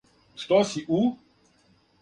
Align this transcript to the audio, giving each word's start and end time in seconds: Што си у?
Што 0.43 0.61
си 0.71 0.83
у? 1.01 1.03